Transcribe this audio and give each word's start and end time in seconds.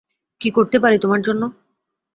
কি 0.41 0.49
করতে 0.51 0.77
পারি 0.79 0.97
তোমার 0.99 1.21
জন্য? 1.21 1.43